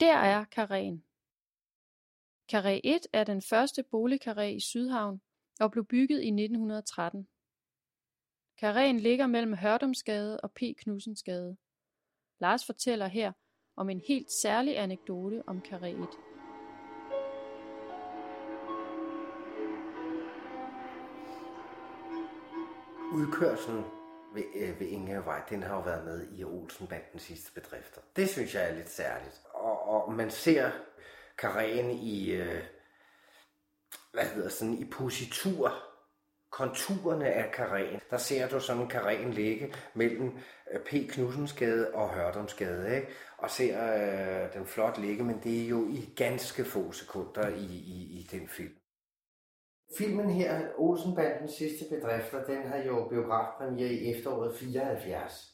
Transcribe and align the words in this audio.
Der 0.00 0.16
er 0.16 0.44
karréen. 0.44 1.02
Karré 2.52 2.80
1 2.84 3.06
er 3.12 3.24
den 3.24 3.42
første 3.42 3.84
boligkarré 3.94 4.42
i 4.42 4.60
Sydhavn 4.60 5.20
og 5.60 5.70
blev 5.70 5.84
bygget 5.84 6.22
i 6.22 6.28
1913. 6.28 7.28
Karréen 8.62 8.98
ligger 9.00 9.26
mellem 9.26 9.52
Hørdomsgade 9.52 10.40
og 10.40 10.52
P. 10.52 10.60
Knudsensgade. 10.78 11.56
Lars 12.40 12.66
fortæller 12.66 13.06
her 13.06 13.32
om 13.76 13.90
en 13.90 14.00
helt 14.08 14.28
særlig 14.42 14.78
anekdote 14.78 15.42
om 15.46 15.62
Karré 15.68 15.86
1. 15.86 16.08
Udkørselen 23.12 23.84
ved, 24.34 24.44
øh, 24.54 24.80
ved 24.80 24.86
Ingevej, 24.86 25.42
den 25.50 25.62
har 25.62 25.74
jo 25.76 25.82
været 25.82 26.04
med 26.04 26.38
i 26.38 26.44
Olsenbandens 26.44 27.22
sidste 27.22 27.52
bedrifter. 27.52 28.00
Det 28.16 28.28
synes 28.28 28.54
jeg 28.54 28.70
er 28.70 28.74
lidt 28.74 28.90
særligt. 28.90 29.42
Og, 29.94 30.12
man 30.12 30.30
ser 30.30 30.70
Karen 31.38 31.90
i, 31.90 32.32
øh, 32.32 32.62
hvad 34.12 34.24
hedder 34.24 34.48
sådan, 34.48 34.74
i 34.74 34.84
positur, 34.84 35.72
konturerne 36.50 37.26
af 37.26 37.52
Karen. 37.52 38.00
Der 38.10 38.16
ser 38.16 38.48
du 38.48 38.60
sådan 38.60 38.88
Karen 38.88 39.30
ligge 39.30 39.74
mellem 39.94 40.38
øh, 40.72 40.80
P. 40.80 41.10
Knudsensgade 41.10 41.94
og 41.94 42.14
Hørdomsgade, 42.14 42.96
ikke? 42.96 43.08
og 43.38 43.50
ser 43.50 43.94
øh, 43.94 44.54
den 44.54 44.66
flot 44.66 44.98
ligge, 44.98 45.24
men 45.24 45.40
det 45.44 45.64
er 45.64 45.68
jo 45.68 45.88
i 45.88 46.12
ganske 46.16 46.64
få 46.64 46.92
sekunder 46.92 47.48
i, 47.48 47.64
i, 47.64 48.20
i 48.20 48.28
den 48.30 48.48
film. 48.48 48.74
Filmen 49.98 50.30
her, 50.30 50.68
Olsenbandens 50.78 51.52
sidste 51.52 51.84
bedrifter, 51.90 52.44
den 52.44 52.66
har 52.66 52.78
jo 52.78 53.08
biografpremiere 53.08 53.92
i 53.92 54.14
efteråret 54.14 54.56
74. 54.56 55.53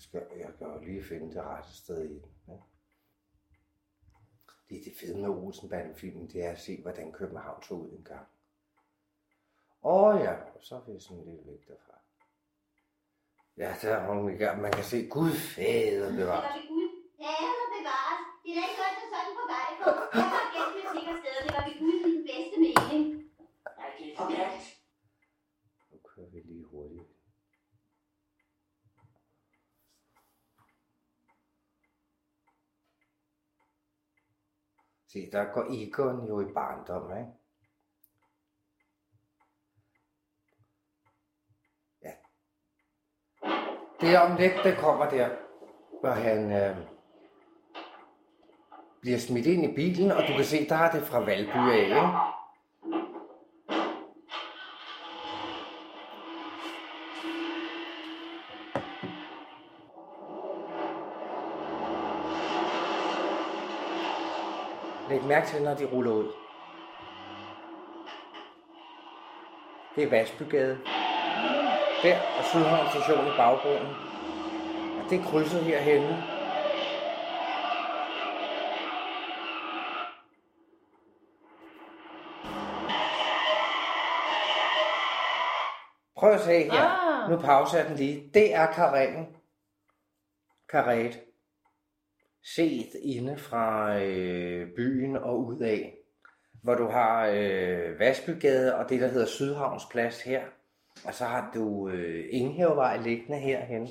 skal, 0.00 0.22
jeg 0.36 0.52
kan 0.58 0.66
jo 0.66 0.78
lige 0.78 1.04
finde 1.04 1.34
det 1.34 1.42
rette 1.42 1.76
sted 1.76 2.04
i 2.04 2.12
den. 2.12 2.24
Ja. 2.48 2.52
Det 4.68 4.78
er 4.78 4.84
det 4.84 4.94
fede 5.00 5.18
med 5.18 5.28
Olsenbanden-filmen, 5.28 6.28
det 6.28 6.44
er 6.44 6.50
at 6.50 6.60
se, 6.60 6.82
hvordan 6.82 7.12
København 7.12 7.62
så 7.62 7.74
ud 7.74 7.90
engang. 7.90 8.26
Åh 9.82 10.02
oh, 10.02 10.20
ja, 10.20 10.34
så 10.60 10.76
er 10.76 10.80
vi 10.92 11.00
sådan 11.00 11.24
lidt 11.24 11.46
væk 11.46 11.68
derfra. 11.68 11.94
Ja, 13.56 13.74
der 13.82 13.96
er 13.96 14.14
hun 14.14 14.34
i 14.34 14.36
gang. 14.36 14.60
Man 14.62 14.72
kan 14.72 14.84
se, 14.84 15.08
gud 15.08 15.32
fader 15.54 16.08
bevares. 16.16 16.16
Det 16.16 16.26
var 16.26 16.68
Gud. 16.72 16.88
Fader 17.18 17.66
bevares. 17.74 18.20
Det 18.42 18.50
er 18.50 18.56
da 18.58 18.62
ikke 18.68 18.80
godt, 18.82 18.96
at 19.02 19.08
sådan 19.14 19.32
på 19.40 19.44
vej 19.54 19.68
på. 19.80 19.88
Jeg 20.18 20.28
har 20.34 20.44
gemt 20.54 20.76
et 20.80 20.86
sikkert 20.94 21.18
sted, 21.22 21.34
det 21.46 21.52
var 21.56 21.62
ved 21.68 21.76
Gud 21.82 21.96
i 22.00 22.10
den 22.16 22.24
bedste 22.30 22.56
mening. 22.66 23.02
Ja, 23.80 23.86
det 23.98 24.04
er 24.08 24.14
forkert. 24.20 24.62
Nu 25.90 25.96
kører 26.08 26.30
vi 26.34 26.38
lige 26.50 26.64
hurtigt. 26.72 27.06
Se, 35.12 35.30
der 35.32 35.52
går 35.54 35.66
Egon 35.70 36.28
jo 36.28 36.40
i 36.40 36.52
barndom, 36.52 37.10
ikke? 37.10 37.22
Eh? 37.22 37.26
Ja. 42.02 42.12
Det 44.00 44.14
er 44.14 44.20
om 44.20 44.36
lidt, 44.36 44.52
det 44.64 44.78
kommer 44.78 45.10
der, 45.10 45.28
hvor 46.00 46.10
han 46.10 46.52
øh, 46.52 46.76
bliver 49.00 49.18
smidt 49.18 49.46
ind 49.46 49.64
i 49.64 49.74
bilen, 49.74 50.10
og 50.10 50.22
du 50.28 50.32
kan 50.36 50.44
se, 50.44 50.68
der 50.68 50.76
er 50.76 50.90
det 50.92 51.02
fra 51.02 51.18
Valby 51.18 51.56
af, 51.56 51.84
ikke? 51.84 52.39
Læg 65.10 65.24
mærke 65.24 65.46
til, 65.46 65.62
når 65.62 65.74
de 65.74 65.84
ruller 65.84 66.12
ud. 66.12 66.32
Det 69.94 70.04
er 70.04 70.10
Vasbygade. 70.10 70.78
Der 72.02 72.18
og 72.38 72.44
Sydhavn 72.44 72.88
station 72.88 73.26
i 73.26 73.36
baggrunden. 73.36 73.88
Og 74.98 75.10
det 75.10 75.20
er 75.20 75.24
krydset 75.24 75.64
herhenne. 75.64 76.22
Prøv 86.16 86.32
at 86.32 86.40
se 86.40 86.70
her. 86.70 87.22
Ah. 87.24 87.30
Nu 87.30 87.36
pauser 87.36 87.78
jeg 87.78 87.88
den 87.88 87.96
lige. 87.96 88.30
Det 88.34 88.54
er 88.54 88.66
karréen. 88.66 89.36
Karret. 90.68 91.29
Set 92.42 92.94
inde 93.02 93.36
fra 93.36 93.98
øh, 93.98 94.74
byen 94.76 95.16
og 95.16 95.46
ud 95.46 95.60
af. 95.60 95.96
Hvor 96.62 96.74
du 96.74 96.86
har 96.86 97.30
øh, 97.34 97.98
Vasbygade 97.98 98.76
og 98.76 98.88
det, 98.88 99.00
der 99.00 99.08
hedder 99.08 99.26
Sydhavnsplads 99.26 100.22
her. 100.22 100.42
Og 101.06 101.14
så 101.14 101.24
har 101.24 101.50
du 101.54 101.88
øh, 101.88 102.24
Ingehavevej 102.30 102.96
liggende 102.96 103.38
herhen. 103.38 103.88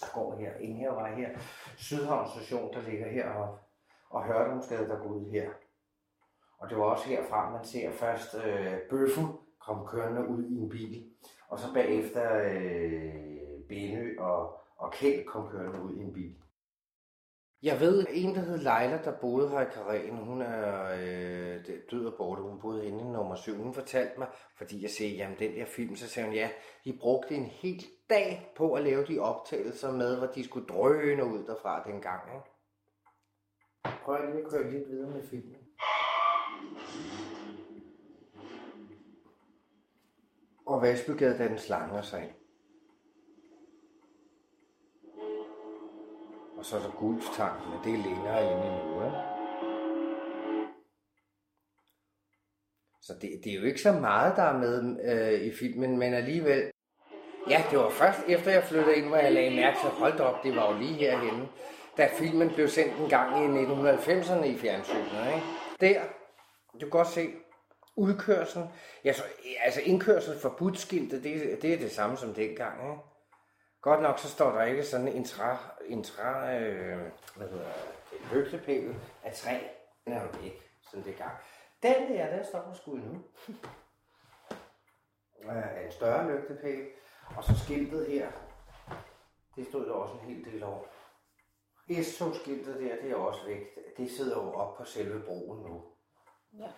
Der 0.00 0.14
går 0.14 0.38
her, 0.40 0.54
Ingehavevej 0.60 1.14
her. 1.14 1.28
Sydhavns 1.76 2.30
Station, 2.30 2.74
der 2.74 2.90
ligger 2.90 3.10
heroppe. 3.10 3.58
Og 4.10 4.24
Hørdomsgade, 4.24 4.88
der 4.88 4.98
går 4.98 5.08
ud 5.08 5.30
her. 5.30 5.50
Og 6.58 6.70
det 6.70 6.78
var 6.78 6.84
også 6.84 7.08
herfra, 7.08 7.50
man 7.50 7.64
ser 7.64 7.92
først 7.92 8.34
øh, 8.44 8.78
Bøffen 8.90 9.26
komme 9.60 9.86
kørende 9.86 10.28
ud 10.28 10.44
i 10.44 10.56
en 10.56 10.68
bil. 10.68 11.04
Og 11.48 11.58
så 11.58 11.74
bagefter 11.74 12.42
øh, 12.44 13.14
Benø 13.68 14.18
og, 14.18 14.60
og 14.82 14.92
Kjeld 14.92 15.24
kom 15.26 15.50
kørende 15.50 15.82
ud 15.82 15.94
i 15.94 16.00
en 16.00 16.12
bil. 16.12 16.36
Jeg 17.62 17.80
ved, 17.80 18.06
en, 18.10 18.34
der 18.34 18.40
hed 18.40 18.58
Leila, 18.58 19.02
der 19.04 19.20
boede 19.20 19.48
her 19.48 19.60
i 19.60 19.70
Karelen, 19.72 20.16
hun 20.16 20.42
er 20.42 20.92
øh, 20.92 21.64
død 21.90 22.06
og 22.06 22.14
borte, 22.18 22.42
hun 22.42 22.60
boede 22.60 22.86
inde 22.86 23.00
i 23.00 23.04
nummer 23.04 23.34
7. 23.34 23.56
Hun 23.56 23.74
fortalte 23.74 24.18
mig, 24.18 24.28
fordi 24.58 24.82
jeg 24.82 24.90
sagde, 24.90 25.12
jamen 25.12 25.38
den 25.38 25.54
der 25.54 25.64
film, 25.64 25.96
så 25.96 26.08
sagde 26.08 26.28
hun, 26.28 26.36
ja, 26.36 26.50
de 26.84 26.98
brugte 27.00 27.34
en 27.34 27.44
hel 27.44 27.84
dag 28.10 28.52
på 28.56 28.72
at 28.72 28.82
lave 28.84 29.06
de 29.06 29.18
optagelser 29.18 29.92
med, 29.92 30.18
hvor 30.18 30.26
de 30.26 30.44
skulle 30.44 30.66
drøne 30.66 31.24
ud 31.24 31.46
derfra 31.46 31.82
dengang. 31.86 32.22
Ikke? 32.34 32.50
Prøv 34.04 34.16
lige 34.30 34.44
at 34.44 34.50
køre 34.50 34.70
lidt 34.70 34.88
videre 34.88 35.10
med 35.10 35.22
filmen. 35.22 35.56
Og 40.66 40.82
Vasbygade, 40.82 41.38
da 41.38 41.48
den 41.48 41.58
slanger 41.58 42.02
sig 42.02 42.22
ind. 42.22 42.41
Og 46.62 46.66
så 46.66 46.76
er 46.76 46.80
der 46.80 46.90
Gulftanken, 46.90 47.70
men 47.70 47.78
det 47.84 47.92
er 47.92 48.04
længere 48.08 48.42
inde 48.44 48.66
endnu, 48.66 49.04
ikke? 49.04 49.16
Så 53.00 53.12
det, 53.20 53.40
det 53.44 53.52
er 53.52 53.60
jo 53.60 53.64
ikke 53.64 53.80
så 53.80 53.92
meget, 53.92 54.36
der 54.36 54.42
er 54.42 54.58
med 54.58 54.96
øh, 55.04 55.40
i 55.46 55.52
filmen, 55.52 55.98
men 55.98 56.14
alligevel... 56.14 56.70
Ja, 57.50 57.64
det 57.70 57.78
var 57.78 57.90
først 57.90 58.18
efter 58.28 58.50
jeg 58.50 58.64
flyttede 58.64 58.96
ind, 58.96 59.06
hvor 59.06 59.16
jeg 59.16 59.32
lagde 59.32 59.56
mærke 59.56 59.78
til, 59.80 59.88
hold 59.88 60.20
op, 60.20 60.42
det 60.44 60.56
var 60.56 60.72
jo 60.72 60.78
lige 60.78 60.94
herhenne, 60.94 61.48
da 61.96 62.08
filmen 62.18 62.50
blev 62.54 62.68
sendt 62.68 62.98
en 63.00 63.08
gang 63.08 63.44
i 63.44 63.64
1990'erne 63.64 64.44
i 64.44 64.56
fjernsynet, 64.56 65.26
ikke? 65.34 65.46
Der, 65.80 66.00
du 66.72 66.78
kan 66.78 66.90
godt 66.90 67.08
se, 67.08 67.28
udkørselen, 67.96 68.68
ja, 69.04 69.12
så, 69.12 69.22
altså 69.64 69.80
indkørsel 69.80 70.40
forbudt 70.40 70.78
skiltet, 70.78 71.24
det, 71.24 71.62
det 71.62 71.72
er 71.72 71.78
det 71.78 71.92
samme 71.92 72.16
som 72.16 72.34
dengang, 72.34 72.90
ikke? 72.90 73.11
Godt 73.82 74.02
nok, 74.02 74.18
så 74.18 74.28
står 74.28 74.52
der 74.52 74.62
ikke 74.62 74.84
sådan 74.84 75.08
en 75.08 75.24
træ, 75.24 75.56
en 75.84 76.04
træ 76.04 76.58
øh, 76.58 77.10
hvad 77.36 77.48
hedder 77.48 77.72
det, 78.10 78.20
lygtepæl 78.32 78.96
af 79.24 79.34
træ. 79.34 79.58
Jo 80.06 80.28
væk, 80.40 80.70
sådan 80.90 81.04
det 81.04 81.16
gang. 81.16 81.36
Den 81.82 82.08
der, 82.08 82.36
den 82.36 82.44
står 82.44 82.72
sgu 82.74 82.94
nu. 82.96 83.24
Af 85.48 85.84
en 85.84 85.92
større 85.92 86.30
lygtepæl. 86.30 86.88
Og 87.36 87.44
så 87.44 87.58
skiltet 87.64 88.06
her, 88.06 88.32
det 89.56 89.66
stod 89.66 89.86
der 89.86 89.92
også 89.92 90.14
en 90.14 90.20
hel 90.20 90.44
del 90.44 90.62
over. 90.62 90.84
S-tog-skiltet 92.02 92.80
der, 92.80 92.96
det 93.02 93.10
er 93.10 93.16
også 93.16 93.46
væk. 93.46 93.62
Det 93.96 94.10
sidder 94.10 94.42
jo 94.42 94.52
op 94.52 94.76
på 94.76 94.84
selve 94.84 95.20
broen 95.20 95.62
nu. 95.62 95.84
Ja. 96.58 96.70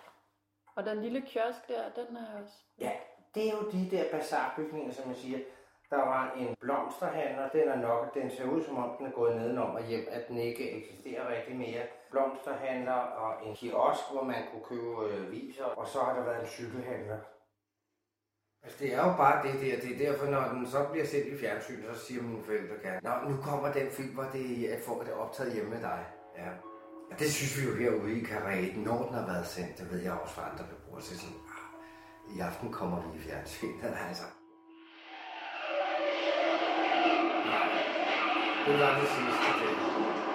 Og 0.77 0.85
den 0.85 1.03
lille 1.03 1.21
kiosk 1.21 1.69
der, 1.69 1.91
den 1.91 2.17
er 2.17 2.43
også... 2.43 2.55
Ja, 2.79 2.93
det 3.35 3.49
er 3.49 3.53
jo 3.53 3.71
de 3.71 3.91
der 3.91 4.11
bazarbygninger, 4.11 4.93
som 4.93 5.09
jeg 5.09 5.17
siger. 5.17 5.39
Der 5.95 6.05
var 6.15 6.33
en 6.37 6.57
blomsterhandler, 6.61 7.49
den 7.49 7.69
er 7.69 7.77
nok, 7.89 8.15
den 8.15 8.31
ser 8.31 8.45
ud 8.45 8.63
som 8.65 8.77
om 8.77 8.91
den 8.99 9.07
er 9.07 9.11
gået 9.11 9.37
nedenom 9.37 9.75
og 9.75 9.85
hjem, 9.85 10.07
at 10.11 10.29
den 10.29 10.39
ikke 10.39 10.65
eksisterer 10.79 11.29
rigtig 11.35 11.57
mere. 11.57 11.83
Blomsterhandler 12.11 13.01
og 13.23 13.47
en 13.47 13.55
kiosk, 13.55 14.05
hvor 14.13 14.25
man 14.25 14.43
kunne 14.51 14.65
købe 14.73 14.91
øh, 15.09 15.33
viser, 15.33 15.65
og 15.65 15.87
så 15.87 15.99
har 15.99 16.15
der 16.17 16.25
været 16.25 16.41
en 16.41 16.47
cykelhandler. 16.47 17.19
Altså 18.63 18.79
det 18.81 18.95
er 18.95 19.03
jo 19.09 19.17
bare 19.17 19.43
det 19.47 19.55
der, 19.63 19.77
det 19.85 19.91
er 19.95 19.99
derfor, 20.07 20.27
når 20.27 20.43
den 20.55 20.67
så 20.67 20.89
bliver 20.93 21.07
sendt 21.07 21.27
i 21.27 21.39
fjernsynet, 21.39 21.97
så 21.97 22.07
siger 22.07 22.23
mine 22.23 22.45
forældre 22.45 22.77
gerne, 22.83 23.01
Nå, 23.03 23.31
nu 23.31 23.37
kommer 23.43 23.73
den 23.73 23.91
film, 23.91 24.15
hvor 24.15 24.29
det 24.33 24.73
er, 24.73 24.79
får 24.87 25.03
det 25.03 25.13
optaget 25.13 25.53
hjemme 25.53 25.71
med 25.71 25.81
dig. 25.81 26.07
Ja. 26.37 26.51
Og 27.11 27.19
det 27.19 27.33
synes 27.33 27.59
vi 27.59 27.63
jo 27.69 27.75
herude 27.75 28.21
i 28.21 28.25
karaten, 28.25 28.83
når 28.83 28.99
den 29.07 29.15
har 29.15 29.27
været 29.27 29.47
sendt, 29.47 29.79
det 29.79 29.93
ved 29.93 30.01
jeg 30.03 30.13
også 30.13 30.35
fra 30.35 30.51
andre 30.51 30.65
beboere, 30.71 31.03
så 31.03 31.19
sådan, 31.19 31.37
ah, 31.57 32.37
i 32.37 32.41
aften 32.41 32.73
kommer 32.73 32.99
vi 33.03 33.19
i 33.19 33.21
fjernsynet, 33.21 33.95
altså. 34.09 34.27
Det 38.67 38.81
var 38.81 38.95
det 39.01 39.09
sidste 39.09 39.51
dag. 39.61 40.34